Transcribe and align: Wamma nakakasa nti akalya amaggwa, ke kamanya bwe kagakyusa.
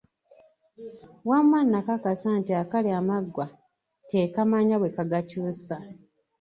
Wamma 1.29 1.59
nakakasa 1.71 2.29
nti 2.39 2.51
akalya 2.61 2.93
amaggwa, 3.01 3.45
ke 4.09 4.19
kamanya 4.35 4.75
bwe 4.77 4.89
kagakyusa. 4.95 5.75